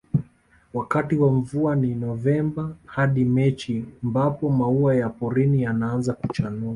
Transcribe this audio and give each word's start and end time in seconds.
Wakati 0.73 1.15
wa 1.15 1.31
mvua 1.31 1.75
ni 1.75 1.95
Novemba 1.95 2.75
hadi 2.85 3.25
Machi 3.25 3.85
mbapo 4.03 4.49
maua 4.49 4.95
ya 4.95 5.09
porini 5.09 5.61
yanaaza 5.63 6.13
kuchanua 6.13 6.69